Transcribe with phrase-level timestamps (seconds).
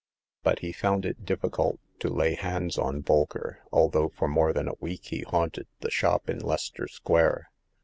[0.43, 4.73] "But he found it difficult to lay hands on Bolker, although for more than a
[4.79, 7.51] week he haunted the shop in Leicester Square.